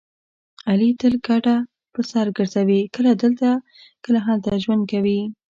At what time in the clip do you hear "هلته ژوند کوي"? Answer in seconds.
4.27-5.19